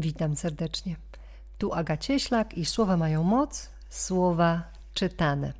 [0.00, 0.96] Witam serdecznie.
[1.58, 4.62] Tu Aga Cieślak i słowa mają moc, słowa
[4.94, 5.52] czytane.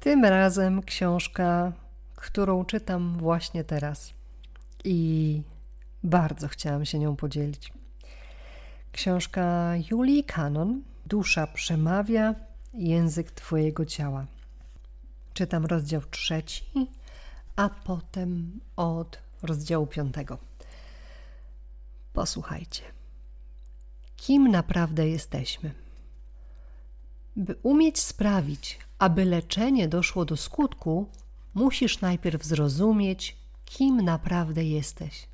[0.00, 1.72] Tym razem książka,
[2.16, 4.12] którą czytam właśnie teraz
[4.84, 5.42] i
[6.04, 7.72] bardzo chciałam się nią podzielić.
[8.92, 12.34] Książka Julii Kanon Dusza przemawia,
[12.74, 14.26] język Twojego ciała.
[15.34, 16.64] Czytam rozdział trzeci,
[17.56, 20.49] a potem od rozdziału piątego.
[22.12, 22.82] Posłuchajcie.
[24.16, 25.74] Kim naprawdę jesteśmy?
[27.36, 31.08] By umieć sprawić, aby leczenie doszło do skutku,
[31.54, 35.28] musisz najpierw zrozumieć, kim naprawdę jesteś.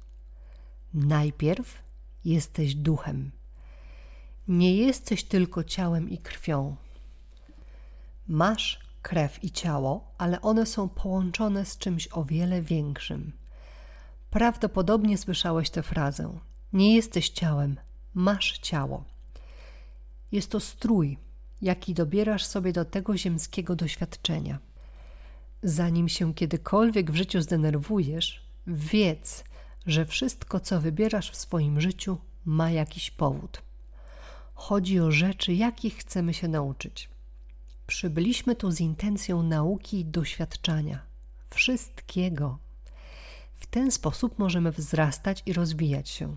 [0.95, 1.83] Najpierw
[2.25, 3.31] jesteś duchem.
[4.49, 6.77] Nie jesteś tylko ciałem i krwią.
[8.29, 13.33] Masz krew i ciało, ale one są połączone z czymś o wiele większym.
[14.31, 16.39] Prawdopodobnie słyszałeś tę frazę:
[16.77, 17.77] Nie jesteś ciałem,
[18.15, 19.05] masz ciało.
[20.33, 21.19] Jest to strój,
[21.63, 24.59] jaki dobierasz sobie do tego ziemskiego doświadczenia.
[25.63, 29.45] Zanim się kiedykolwiek w życiu zdenerwujesz, wiedz,
[29.87, 33.63] że wszystko, co wybierasz w swoim życiu, ma jakiś powód.
[34.55, 37.09] Chodzi o rzeczy, jakich chcemy się nauczyć.
[37.87, 41.01] Przybyliśmy tu z intencją nauki i doświadczania
[41.51, 42.59] wszystkiego.
[43.53, 46.37] W ten sposób możemy wzrastać i rozwijać się.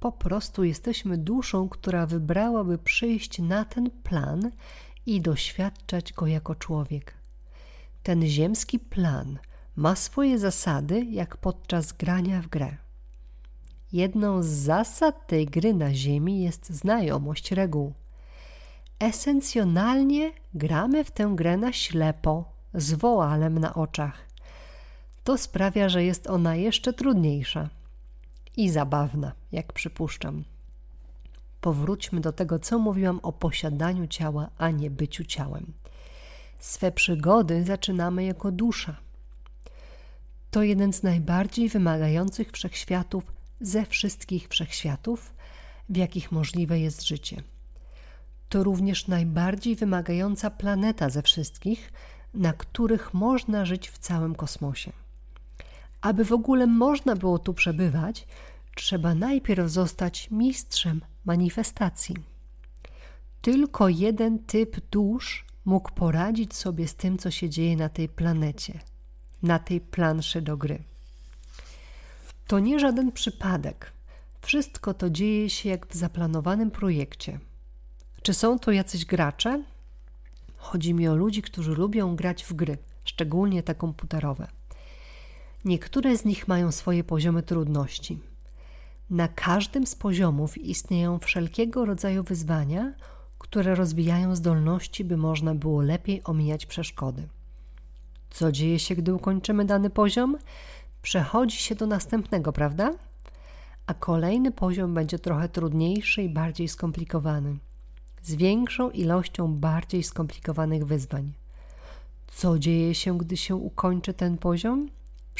[0.00, 4.50] Po prostu jesteśmy duszą, która wybrałaby przyjść na ten plan
[5.06, 7.14] i doświadczać go jako człowiek.
[8.02, 9.38] Ten ziemski plan
[9.76, 12.76] ma swoje zasady, jak podczas grania w grę.
[13.92, 17.92] Jedną z zasad tej gry na Ziemi jest znajomość reguł.
[18.98, 24.28] Esencjonalnie gramy w tę grę na ślepo, z woalem na oczach.
[25.24, 27.79] To sprawia, że jest ona jeszcze trudniejsza
[28.56, 30.44] i zabawna, jak przypuszczam.
[31.60, 35.72] Powróćmy do tego, co mówiłam o posiadaniu ciała, a nie byciu ciałem.
[36.58, 38.96] Swe przygody zaczynamy jako dusza.
[40.50, 45.32] To jeden z najbardziej wymagających wszechświatów ze wszystkich wszechświatów,
[45.88, 47.42] w jakich możliwe jest życie.
[48.48, 51.92] To również najbardziej wymagająca planeta ze wszystkich,
[52.34, 54.92] na których można żyć w całym kosmosie.
[56.00, 58.26] Aby w ogóle można było tu przebywać,
[58.76, 62.16] trzeba najpierw zostać mistrzem manifestacji.
[63.42, 68.80] Tylko jeden typ dusz mógł poradzić sobie z tym, co się dzieje na tej planecie,
[69.42, 70.82] na tej planszy do gry.
[72.46, 73.92] To nie żaden przypadek.
[74.40, 77.40] Wszystko to dzieje się jak w zaplanowanym projekcie.
[78.22, 79.62] Czy są to jacyś gracze?
[80.56, 84.48] Chodzi mi o ludzi, którzy lubią grać w gry, szczególnie te komputerowe.
[85.64, 88.18] Niektóre z nich mają swoje poziomy trudności.
[89.10, 92.92] Na każdym z poziomów istnieją wszelkiego rodzaju wyzwania,
[93.38, 97.28] które rozwijają zdolności, by można było lepiej omijać przeszkody.
[98.30, 100.36] Co dzieje się, gdy ukończymy dany poziom?
[101.02, 102.94] Przechodzi się do następnego, prawda?
[103.86, 107.56] A kolejny poziom będzie trochę trudniejszy i bardziej skomplikowany,
[108.22, 111.32] z większą ilością bardziej skomplikowanych wyzwań.
[112.26, 114.88] Co dzieje się, gdy się ukończy ten poziom?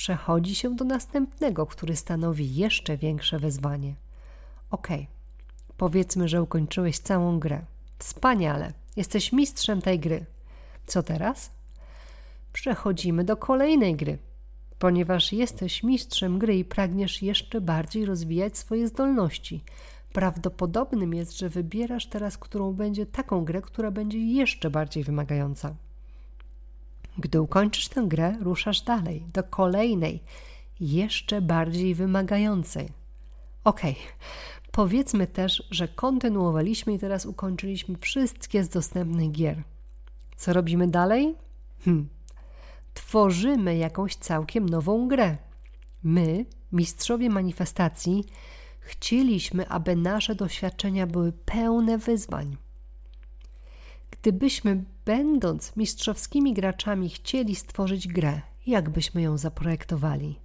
[0.00, 3.94] Przechodzi się do następnego, który stanowi jeszcze większe wyzwanie.
[4.70, 4.88] Ok,
[5.76, 7.62] powiedzmy, że ukończyłeś całą grę.
[7.98, 10.26] Wspaniale, jesteś mistrzem tej gry.
[10.86, 11.50] Co teraz?
[12.52, 14.18] Przechodzimy do kolejnej gry,
[14.78, 19.64] ponieważ jesteś mistrzem gry i pragniesz jeszcze bardziej rozwijać swoje zdolności.
[20.12, 25.74] Prawdopodobnym jest, że wybierasz teraz, którą będzie taką grę, która będzie jeszcze bardziej wymagająca.
[27.18, 30.22] Gdy ukończysz tę grę, ruszasz dalej, do kolejnej,
[30.80, 32.88] jeszcze bardziej wymagającej.
[33.64, 33.80] Ok,
[34.72, 39.62] powiedzmy też, że kontynuowaliśmy i teraz ukończyliśmy wszystkie z dostępnych gier.
[40.36, 41.34] Co robimy dalej?
[41.84, 42.08] Hmm.
[42.94, 45.36] Tworzymy jakąś całkiem nową grę.
[46.02, 48.24] My, mistrzowie manifestacji,
[48.80, 52.56] chcieliśmy, aby nasze doświadczenia były pełne wyzwań.
[54.10, 60.38] Gdybyśmy, będąc mistrzowskimi graczami, chcieli stworzyć grę, jak byśmy ją zaprojektowali?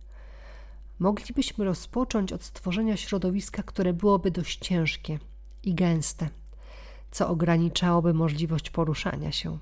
[1.00, 5.19] Moglibyśmy rozpocząć od stworzenia środowiska, które byłoby dość ciężkie
[5.63, 6.29] i gęste,
[7.12, 9.57] co ograniczałoby możliwość poruszania się.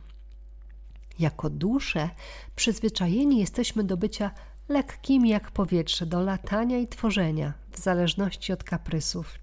[1.19, 2.09] Jako dusze
[2.55, 4.31] przyzwyczajeni jesteśmy do bycia
[4.69, 9.42] lekkimi jak powietrze, do latania i tworzenia, w zależności od kaprysów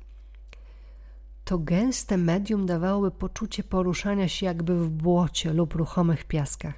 [1.50, 6.75] to gęste medium dawałoby poczucie poruszania się jakby w błocie lub ruchomych piaskach.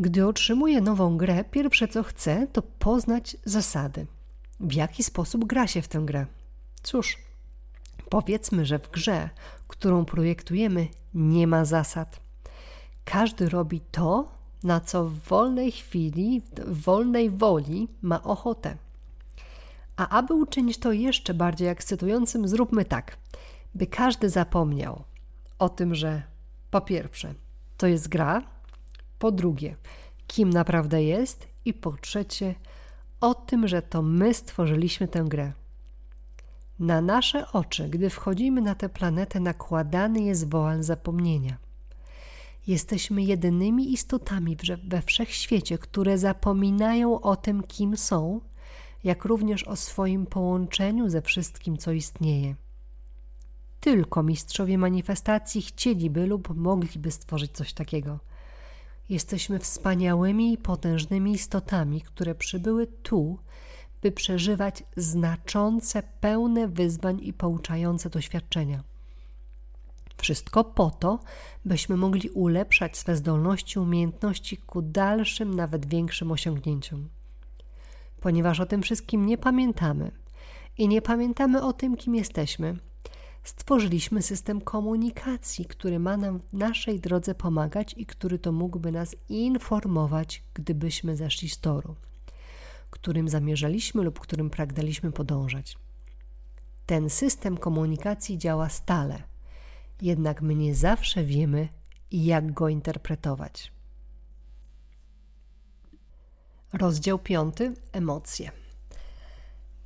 [0.00, 4.06] Gdy otrzymuję nową grę, pierwsze co chcę, to poznać zasady.
[4.60, 6.26] w jaki sposób gra się w tę grę.
[6.82, 7.18] Cóż,
[8.08, 9.30] powiedzmy, że w grze,
[9.68, 12.20] którą projektujemy, nie ma zasad.
[13.04, 14.28] Każdy robi to,
[14.62, 18.76] na co w wolnej chwili, w wolnej woli ma ochotę.
[19.96, 23.16] A aby uczynić to jeszcze bardziej ekscytującym, zróbmy tak,
[23.74, 25.04] by każdy zapomniał
[25.58, 26.22] o tym, że
[26.70, 27.34] po pierwsze,
[27.76, 28.42] to jest gra,
[29.18, 29.76] po drugie,
[30.26, 32.54] kim naprawdę jest i po trzecie,
[33.20, 35.52] o tym, że to my stworzyliśmy tę grę.
[36.78, 41.56] Na nasze oczy, gdy wchodzimy na tę planetę, nakładany jest woal zapomnienia.
[42.66, 44.56] Jesteśmy jedynymi istotami
[44.88, 48.40] we wszechświecie, które zapominają o tym, kim są,
[49.06, 52.54] jak również o swoim połączeniu ze wszystkim, co istnieje.
[53.80, 58.18] Tylko mistrzowie manifestacji chcieliby lub mogliby stworzyć coś takiego.
[59.08, 63.38] Jesteśmy wspaniałymi i potężnymi istotami, które przybyły tu,
[64.02, 68.84] by przeżywać znaczące, pełne wyzwań i pouczające doświadczenia.
[70.16, 71.18] Wszystko po to,
[71.64, 77.15] byśmy mogli ulepszać swe zdolności, umiejętności ku dalszym, nawet większym osiągnięciom.
[78.20, 80.10] Ponieważ o tym wszystkim nie pamiętamy
[80.78, 82.76] i nie pamiętamy o tym, kim jesteśmy,
[83.44, 89.16] stworzyliśmy system komunikacji, który ma nam w naszej drodze pomagać i który to mógłby nas
[89.28, 91.96] informować, gdybyśmy zeszli z toru,
[92.90, 95.78] którym zamierzaliśmy lub którym pragnęliśmy podążać.
[96.86, 99.22] Ten system komunikacji działa stale,
[100.02, 101.68] jednak my nie zawsze wiemy,
[102.10, 103.75] jak go interpretować.
[106.78, 107.56] Rozdział 5.
[107.92, 108.50] Emocje.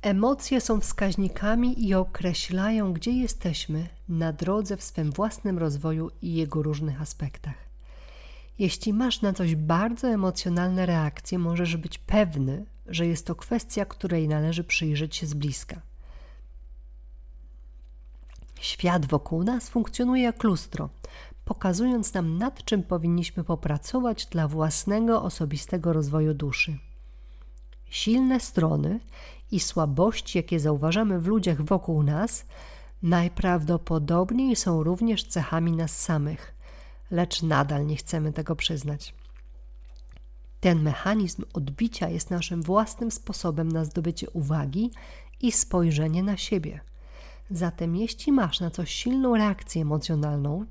[0.01, 6.63] Emocje są wskaźnikami i określają, gdzie jesteśmy na drodze w swym własnym rozwoju i jego
[6.63, 7.55] różnych aspektach.
[8.59, 14.27] Jeśli masz na coś bardzo emocjonalne reakcje, możesz być pewny, że jest to kwestia, której
[14.27, 15.81] należy przyjrzeć się z bliska.
[18.61, 20.89] Świat wokół nas funkcjonuje jak lustro,
[21.51, 26.77] pokazując nam, nad czym powinniśmy popracować dla własnego osobistego rozwoju duszy.
[27.89, 28.99] Silne strony
[29.51, 32.45] i słabości, jakie zauważamy w ludziach wokół nas,
[33.03, 36.55] najprawdopodobniej są również cechami nas samych,
[37.11, 39.13] lecz nadal nie chcemy tego przyznać.
[40.59, 44.91] Ten mechanizm odbicia jest naszym własnym sposobem na zdobycie uwagi
[45.41, 46.79] i spojrzenie na siebie.
[47.49, 50.65] Zatem, jeśli masz na coś silną reakcję emocjonalną,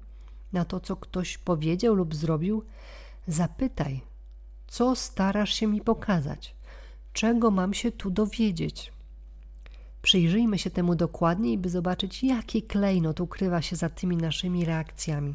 [0.52, 2.64] na to, co ktoś powiedział lub zrobił,
[3.26, 4.00] zapytaj,
[4.66, 6.60] co starasz się mi pokazać
[7.12, 8.92] czego mam się tu dowiedzieć.
[10.02, 15.34] Przyjrzyjmy się temu dokładniej, by zobaczyć, jaki klejnot ukrywa się za tymi naszymi reakcjami.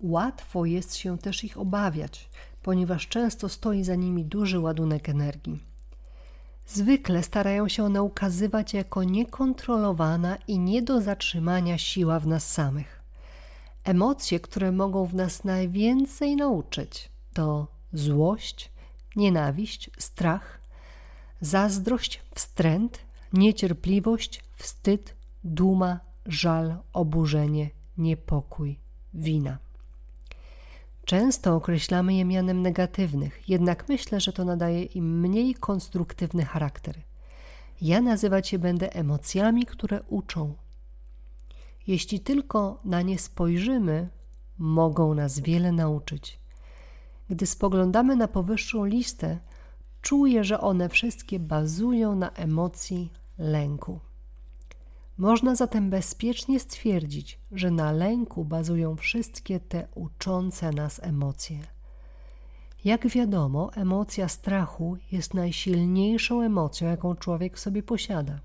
[0.00, 2.28] Łatwo jest się też ich obawiać,
[2.62, 5.58] ponieważ często stoi za nimi duży ładunek energii.
[6.66, 13.01] Zwykle starają się one ukazywać jako niekontrolowana i nie do zatrzymania siła w nas samych.
[13.84, 18.72] Emocje, które mogą w nas najwięcej nauczyć, to złość,
[19.16, 20.60] nienawiść, strach,
[21.40, 22.98] zazdrość, wstręt,
[23.32, 25.14] niecierpliwość, wstyd,
[25.44, 28.78] duma, żal, oburzenie, niepokój,
[29.14, 29.58] wina.
[31.04, 36.96] Często określamy je mianem negatywnych, jednak myślę, że to nadaje im mniej konstruktywny charakter.
[37.80, 40.54] Ja nazywać je będę emocjami, które uczą.
[41.86, 44.08] Jeśli tylko na nie spojrzymy,
[44.58, 46.40] mogą nas wiele nauczyć.
[47.30, 49.38] Gdy spoglądamy na powyższą listę,
[50.02, 54.00] czuję, że one wszystkie bazują na emocji lęku.
[55.18, 61.58] Można zatem bezpiecznie stwierdzić, że na lęku bazują wszystkie te uczące nas emocje.
[62.84, 68.40] Jak wiadomo, emocja strachu jest najsilniejszą emocją, jaką człowiek w sobie posiada.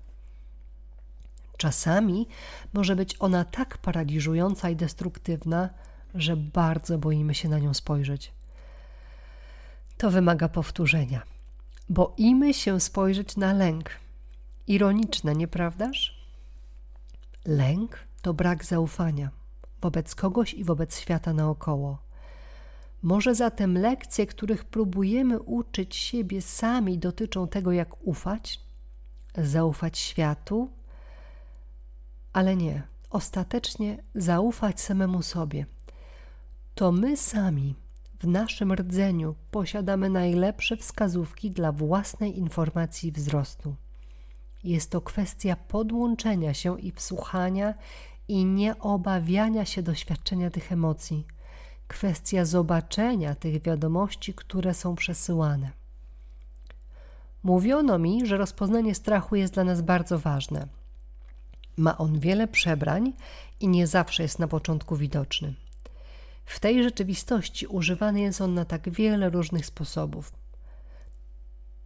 [1.58, 2.26] Czasami
[2.72, 5.70] może być ona tak paraliżująca i destruktywna,
[6.14, 8.38] że bardzo boimy się na nią spojrzeć
[9.98, 11.22] to wymaga powtórzenia.
[11.88, 13.90] Boimy się spojrzeć na lęk.
[14.66, 16.18] Ironiczne, nieprawdaż?
[17.46, 19.30] Lęk to brak zaufania
[19.80, 21.98] wobec kogoś i wobec świata naokoło.
[23.02, 28.60] Może zatem lekcje, których próbujemy uczyć siebie sami, dotyczą tego, jak ufać,
[29.38, 30.70] zaufać światu,
[32.32, 35.66] ale nie, ostatecznie zaufać samemu sobie.
[36.74, 37.74] To my sami
[38.20, 43.74] w naszym rdzeniu posiadamy najlepsze wskazówki dla własnej informacji wzrostu.
[44.64, 47.74] Jest to kwestia podłączenia się i wsłuchania
[48.28, 51.26] i nie obawiania się doświadczenia tych emocji.
[51.88, 55.70] Kwestia zobaczenia tych wiadomości, które są przesyłane.
[57.42, 60.77] Mówiono mi, że rozpoznanie strachu jest dla nas bardzo ważne.
[61.78, 63.12] Ma on wiele przebrań
[63.60, 65.54] i nie zawsze jest na początku widoczny.
[66.44, 70.32] W tej rzeczywistości używany jest on na tak wiele różnych sposobów.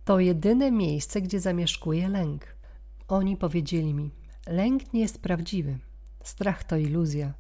[0.04, 2.56] To jedyne miejsce, gdzie zamieszkuje lęk.
[3.08, 4.10] Oni powiedzieli mi:
[4.46, 5.78] Lęk nie jest prawdziwy.
[6.24, 7.32] Strach to iluzja.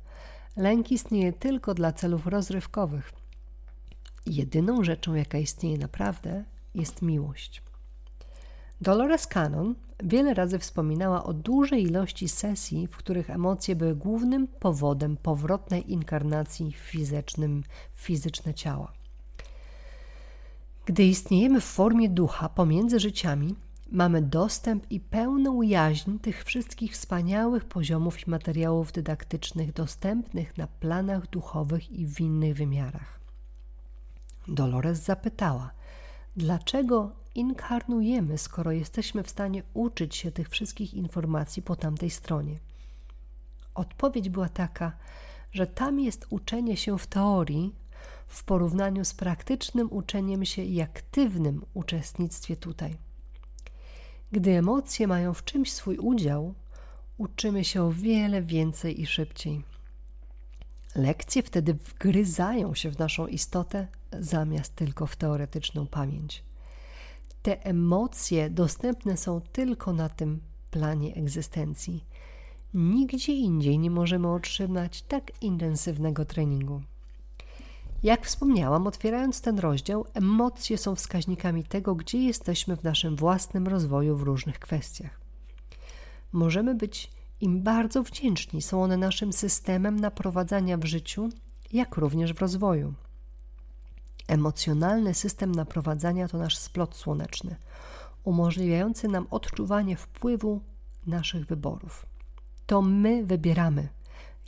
[0.56, 3.12] Lęk istnieje tylko dla celów rozrywkowych.
[4.26, 6.44] Jedyną rzeczą, jaka istnieje naprawdę,
[6.74, 7.62] jest miłość.
[8.82, 9.74] Dolores Cannon
[10.04, 16.72] wiele razy wspominała o dużej ilości sesji, w których emocje były głównym powodem powrotnej inkarnacji
[16.72, 18.92] w, fizycznym, w fizyczne ciała.
[20.86, 23.54] Gdy istniejemy w formie ducha pomiędzy życiami,
[23.90, 31.30] mamy dostęp i pełną jaźń tych wszystkich wspaniałych poziomów i materiałów dydaktycznych dostępnych na planach
[31.30, 33.20] duchowych i w innych wymiarach.
[34.48, 35.70] Dolores zapytała,
[36.36, 42.58] dlaczego inkarnujemy, skoro jesteśmy w stanie uczyć się tych wszystkich informacji po tamtej stronie?
[43.74, 44.92] Odpowiedź była taka,
[45.52, 47.74] że tam jest uczenie się w teorii
[48.26, 52.96] w porównaniu z praktycznym uczeniem się i aktywnym uczestnictwie tutaj.
[54.32, 56.54] Gdy emocje mają w czymś swój udział,
[57.18, 59.64] uczymy się o wiele więcej i szybciej.
[60.94, 63.86] Lekcje wtedy wgryzają się w naszą istotę
[64.20, 66.44] zamiast tylko w teoretyczną pamięć.
[67.42, 70.40] Te emocje dostępne są tylko na tym
[70.70, 72.04] planie egzystencji.
[72.74, 76.82] Nigdzie indziej nie możemy otrzymać tak intensywnego treningu.
[78.02, 84.16] Jak wspomniałam, otwierając ten rozdział, emocje są wskaźnikami tego, gdzie jesteśmy w naszym własnym rozwoju
[84.16, 85.20] w różnych kwestiach.
[86.32, 91.28] Możemy być im bardzo wdzięczni, są one naszym systemem naprowadzania w życiu,
[91.72, 92.94] jak również w rozwoju.
[94.28, 97.56] Emocjonalny system naprowadzania to nasz splot słoneczny,
[98.24, 100.60] umożliwiający nam odczuwanie wpływu
[101.06, 102.06] naszych wyborów.
[102.66, 103.88] To my wybieramy,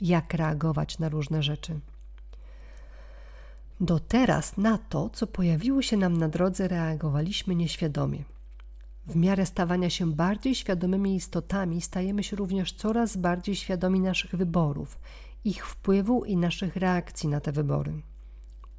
[0.01, 1.79] jak reagować na różne rzeczy.
[3.81, 8.23] Do teraz na to, co pojawiło się nam na drodze, reagowaliśmy nieświadomie.
[9.07, 14.99] W miarę stawania się bardziej świadomymi istotami, stajemy się również coraz bardziej świadomi naszych wyborów,
[15.43, 18.01] ich wpływu i naszych reakcji na te wybory.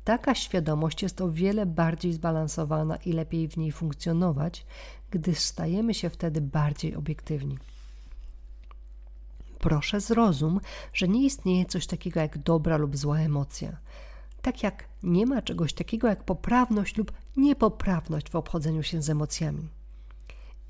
[0.07, 4.67] Taka świadomość jest o wiele bardziej zbalansowana i lepiej w niej funkcjonować,
[5.11, 7.59] gdyż stajemy się wtedy bardziej obiektywni.
[9.59, 10.61] Proszę zrozum,
[10.93, 13.77] że nie istnieje coś takiego jak dobra lub zła emocja
[14.47, 19.69] tak jak nie ma czegoś takiego jak poprawność lub niepoprawność w obchodzeniu się z emocjami.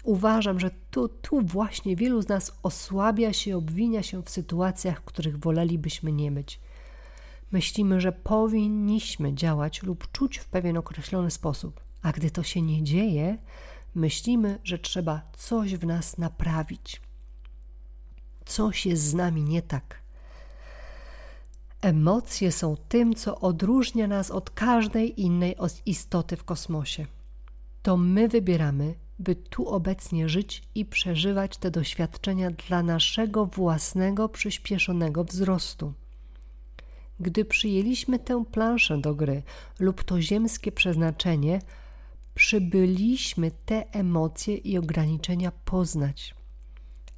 [0.04, 5.38] Uważam, że tu, tu właśnie wielu z nas osłabia się, obwinia się w sytuacjach, których
[5.38, 6.60] wolelibyśmy nie być.
[7.52, 12.82] Myślimy, że powinniśmy działać lub czuć w pewien określony sposób, a gdy to się nie
[12.82, 13.38] dzieje,
[13.94, 17.00] myślimy, że trzeba coś w nas naprawić.
[18.44, 20.00] Coś jest z nami nie tak.
[21.80, 27.06] Emocje są tym, co odróżnia nas od każdej innej istoty w kosmosie.
[27.82, 35.24] To my wybieramy, by tu obecnie żyć i przeżywać te doświadczenia dla naszego własnego przyspieszonego
[35.24, 35.92] wzrostu.
[37.20, 39.42] Gdy przyjęliśmy tę planszę do gry
[39.78, 41.60] lub to ziemskie przeznaczenie,
[42.34, 46.34] przybyliśmy te emocje i ograniczenia poznać.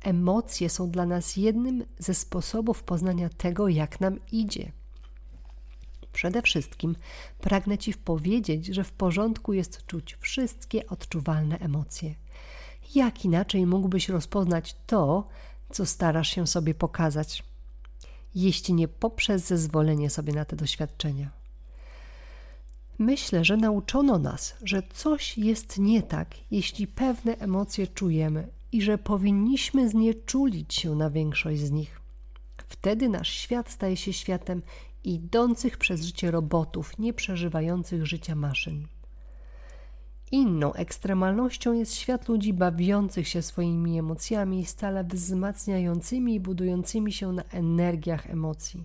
[0.02, 4.72] Emocje są dla nas jednym ze sposobów poznania tego, jak nam idzie.
[6.12, 6.96] Przede wszystkim
[7.40, 12.14] pragnę Ci powiedzieć, że w porządku jest czuć wszystkie odczuwalne emocje.
[12.94, 15.28] Jak inaczej mógłbyś rozpoznać to,
[15.70, 17.44] co starasz się sobie pokazać,
[18.34, 21.30] jeśli nie poprzez zezwolenie sobie na te doświadczenia?
[22.98, 28.98] Myślę, że nauczono nas, że coś jest nie tak, jeśli pewne emocje czujemy i że
[28.98, 32.00] powinniśmy znieczulić się na większość z nich.
[32.68, 34.62] Wtedy nasz świat staje się światem
[35.04, 38.86] idących przez życie robotów, nie przeżywających życia maszyn.
[40.30, 47.42] Inną ekstremalnością jest świat ludzi bawiących się swoimi emocjami, stale wzmacniającymi i budującymi się na
[47.42, 48.84] energiach emocji.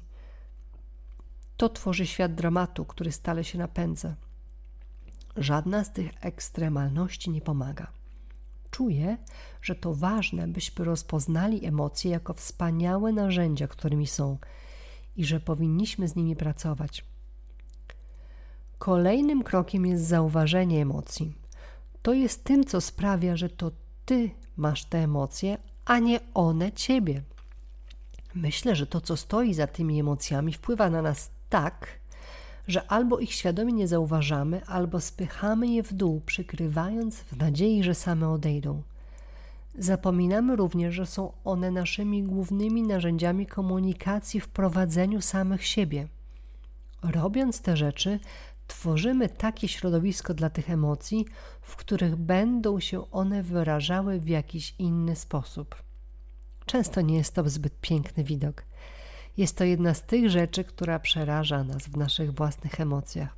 [1.57, 4.15] To tworzy świat dramatu, który stale się napędza.
[5.37, 7.87] Żadna z tych ekstremalności nie pomaga.
[8.71, 9.17] Czuję,
[9.61, 14.37] że to ważne, byśmy rozpoznali emocje jako wspaniałe narzędzia, którymi są
[15.15, 17.12] i że powinniśmy z nimi pracować.
[18.83, 21.33] Kolejnym krokiem jest zauważenie emocji.
[22.01, 23.71] To jest tym, co sprawia, że to
[24.05, 27.21] ty masz te emocje, a nie one ciebie.
[28.35, 31.87] Myślę, że to, co stoi za tymi emocjami, wpływa na nas tak,
[32.67, 37.95] że albo ich świadomie nie zauważamy, albo spychamy je w dół, przykrywając w nadziei, że
[37.95, 38.81] same odejdą.
[39.75, 46.07] Zapominamy również, że są one naszymi głównymi narzędziami komunikacji w prowadzeniu samych siebie.
[47.03, 48.19] Robiąc te rzeczy,
[48.67, 51.25] tworzymy takie środowisko dla tych emocji,
[51.61, 55.75] w których będą się one wyrażały w jakiś inny sposób.
[56.65, 58.63] Często nie jest to zbyt piękny widok.
[59.37, 63.35] Jest to jedna z tych rzeczy, która przeraża nas w naszych własnych emocjach.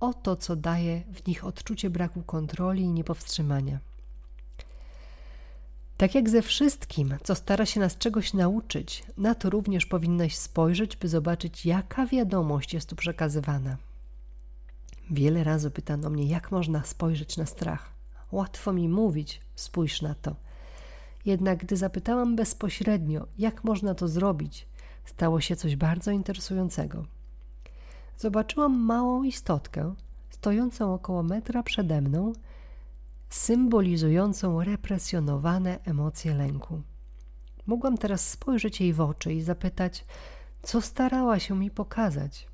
[0.00, 3.78] Oto, co daje w nich odczucie braku kontroli i niepowstrzymania.
[5.96, 10.96] Tak jak ze wszystkim, co stara się nas czegoś nauczyć, na to również powinnaś spojrzeć,
[10.96, 13.76] by zobaczyć, jaka wiadomość jest tu przekazywana.
[15.10, 17.92] Wiele razy pytano mnie, jak można spojrzeć na strach.
[18.32, 20.36] Łatwo mi mówić, spójrz na to.
[21.24, 24.66] Jednak gdy zapytałam bezpośrednio, jak można to zrobić,
[25.04, 27.04] stało się coś bardzo interesującego.
[28.18, 29.94] Zobaczyłam małą istotkę,
[30.30, 32.32] stojącą około metra przede mną,
[33.28, 36.82] symbolizującą represjonowane emocje lęku.
[37.66, 40.04] Mogłam teraz spojrzeć jej w oczy i zapytać,
[40.62, 42.48] co starała się mi pokazać.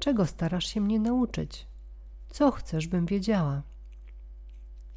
[0.00, 1.66] Czego starasz się mnie nauczyć?
[2.30, 3.62] Co chcesz, bym wiedziała?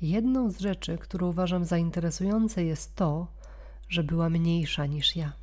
[0.02, 3.28] Jedną z rzeczy, którą uważam za interesujące, jest to,
[3.90, 5.34] że była mniejsza niż ja.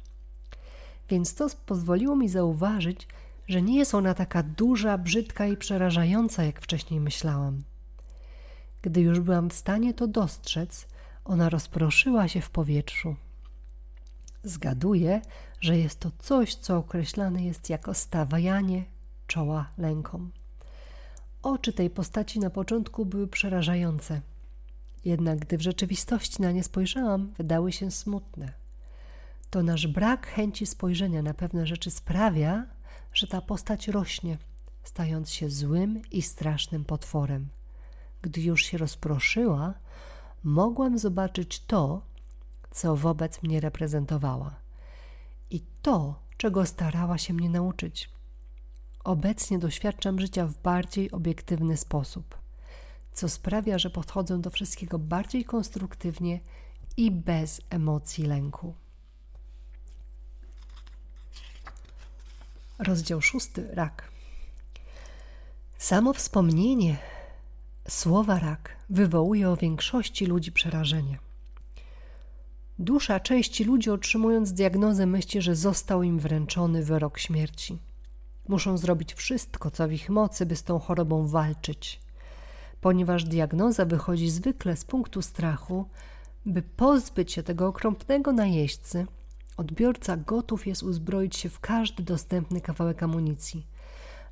[1.08, 3.08] Więc to pozwoliło mi zauważyć,
[3.48, 7.62] że nie jest ona taka duża, brzydka i przerażająca, jak wcześniej myślałam.
[8.82, 10.86] Gdy już byłam w stanie to dostrzec,
[11.24, 13.16] ona rozproszyła się w powietrzu.
[14.44, 15.22] Zgaduję,
[15.60, 18.84] że jest to coś, co określane jest jako stawianie
[19.30, 20.30] czoła lękom.
[21.42, 24.20] Oczy tej postaci na początku były przerażające,
[25.04, 28.52] jednak gdy w rzeczywistości na nie spojrzałam, wydały się smutne.
[29.50, 32.66] To nasz brak chęci spojrzenia na pewne rzeczy sprawia,
[33.12, 34.38] że ta postać rośnie,
[34.82, 37.48] stając się złym i strasznym potworem.
[38.22, 39.74] Gdy już się rozproszyła,
[40.44, 42.02] mogłam zobaczyć to,
[42.70, 44.54] co wobec mnie reprezentowała
[45.50, 48.19] i to, czego starała się mnie nauczyć.
[49.04, 52.38] Obecnie doświadczam życia w bardziej obiektywny sposób,
[53.12, 56.40] co sprawia, że podchodzę do wszystkiego bardziej konstruktywnie
[56.96, 58.74] i bez emocji lęku.
[62.78, 64.10] Rozdział szósty rak.
[65.78, 66.96] Samo wspomnienie
[67.88, 71.18] słowa rak wywołuje u większości ludzi przerażenie.
[72.78, 77.78] Dusza części ludzi otrzymując diagnozę myśli, że został im wręczony wyrok śmierci.
[78.48, 82.00] Muszą zrobić wszystko, co w ich mocy, by z tą chorobą walczyć.
[82.80, 85.88] Ponieważ diagnoza wychodzi zwykle z punktu strachu,
[86.46, 89.06] by pozbyć się tego okropnego najeźdźcy,
[89.56, 93.66] odbiorca gotów jest uzbroić się w każdy dostępny kawałek amunicji.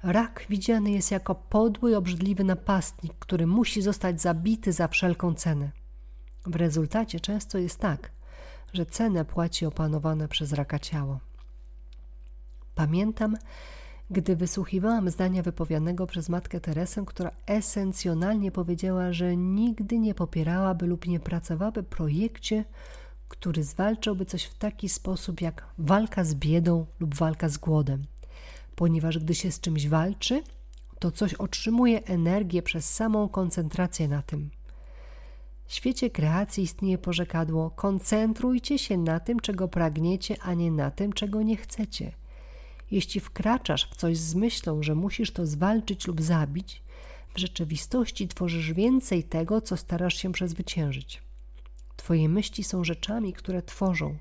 [0.03, 5.71] Rak widziany jest jako podły, obrzydliwy napastnik, który musi zostać zabity za wszelką cenę.
[6.47, 8.11] W rezultacie często jest tak,
[8.73, 11.21] że cenę płaci opanowane przez raka ciało.
[12.75, 13.37] Pamiętam,
[14.11, 21.07] gdy wysłuchiwałam zdania wypowiadanego przez matkę Teresę, która esencjonalnie powiedziała, że nigdy nie popierałaby lub
[21.07, 22.65] nie pracowałaby projekcie,
[23.29, 28.03] który zwalczałby coś w taki sposób jak walka z biedą lub walka z głodem.
[28.77, 30.43] Ponieważ gdy się z czymś walczy,
[30.99, 34.51] to coś otrzymuje energię przez samą koncentrację na tym.
[35.67, 41.13] W świecie kreacji istnieje porzekadło: koncentrujcie się na tym, czego pragniecie, a nie na tym,
[41.13, 42.13] czego nie chcecie.
[42.91, 46.83] Jeśli wkraczasz w coś z myślą, że musisz to zwalczyć lub zabić,
[47.35, 51.23] w rzeczywistości tworzysz więcej tego, co starasz się przezwyciężyć.
[51.97, 54.17] Twoje myśli są rzeczami, które tworzą,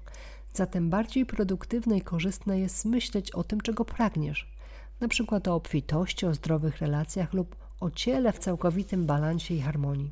[0.54, 4.52] zatem bardziej produktywne i korzystne jest myśleć o tym, czego pragniesz,
[5.00, 10.12] na przykład o obfitości, o zdrowych relacjach lub o ciele w całkowitym balansie i harmonii.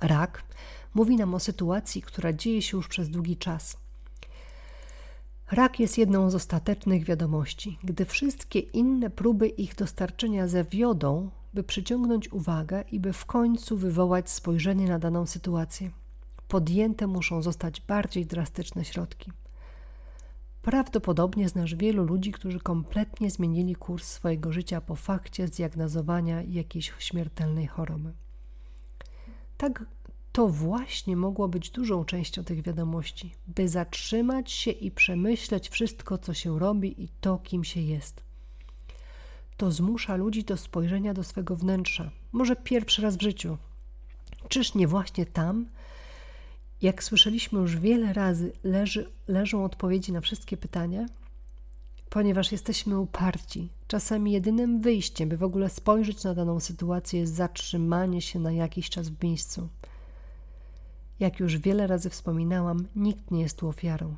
[0.00, 0.44] Rak
[0.94, 3.76] mówi nam o sytuacji, która dzieje się już przez długi czas–
[5.52, 7.78] Rak jest jedną z ostatecznych wiadomości.
[7.84, 14.30] Gdy wszystkie inne próby ich dostarczenia zawiodą, by przyciągnąć uwagę i by w końcu wywołać
[14.30, 15.90] spojrzenie na daną sytuację,
[16.48, 19.32] podjęte muszą zostać bardziej drastyczne środki.
[20.62, 27.66] Prawdopodobnie znasz wielu ludzi, którzy kompletnie zmienili kurs swojego życia po fakcie zdiagnozowania jakiejś śmiertelnej
[27.66, 28.12] choroby.
[29.56, 29.84] Tak
[30.32, 36.34] to właśnie mogło być dużą częścią tych wiadomości, by zatrzymać się i przemyśleć wszystko, co
[36.34, 38.22] się robi i to, kim się jest.
[39.56, 43.58] To zmusza ludzi do spojrzenia do swego wnętrza, może pierwszy raz w życiu.
[44.48, 45.66] Czyż nie właśnie tam,
[46.82, 51.06] jak słyszeliśmy już wiele razy, leży, leżą odpowiedzi na wszystkie pytania?
[52.10, 53.68] ponieważ jesteśmy uparci.
[53.88, 58.90] Czasami jedynym wyjściem, by w ogóle spojrzeć na daną sytuację, jest zatrzymanie się na jakiś
[58.90, 59.68] czas w miejscu.
[61.20, 64.16] Jak już wiele razy wspominałam, nikt nie jest tu ofiarą.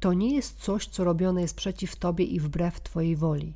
[0.00, 3.54] To nie jest coś, co robione jest przeciw tobie i wbrew twojej woli.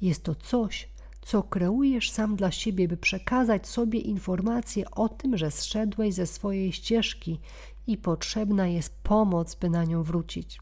[0.00, 0.88] Jest to coś,
[1.22, 6.72] co kreujesz sam dla siebie, by przekazać sobie informację o tym, że zszedłeś ze swojej
[6.72, 7.40] ścieżki
[7.86, 10.60] i potrzebna jest pomoc, by na nią wrócić.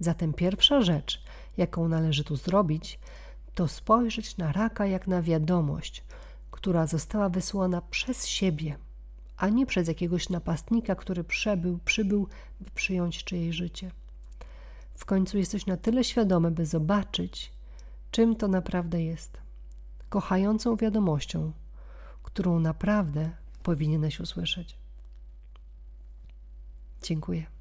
[0.00, 1.22] Zatem pierwsza rzecz,
[1.56, 2.98] jaką należy tu zrobić,
[3.54, 6.04] to spojrzeć na raka jak na wiadomość,
[6.50, 8.78] która została wysłana przez siebie,
[9.40, 12.28] a nie przez jakiegoś napastnika, który przebył, przybył,
[12.60, 13.90] by przyjąć czyjeś życie.
[14.94, 17.52] W końcu jesteś na tyle świadomy, by zobaczyć,
[18.10, 19.38] czym to naprawdę jest.
[20.08, 21.52] Kochającą wiadomością,
[22.22, 23.30] którą naprawdę
[23.62, 24.76] powinieneś usłyszeć.
[27.02, 27.59] Dziękuję.